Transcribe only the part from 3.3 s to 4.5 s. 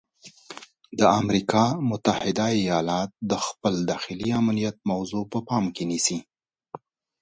خپل داخلي